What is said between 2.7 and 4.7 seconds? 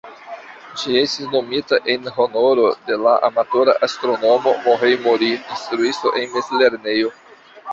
de la amatora astronomo